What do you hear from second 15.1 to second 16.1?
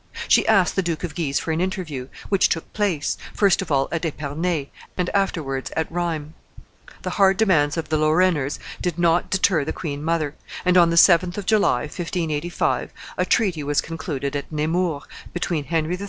between Henry III.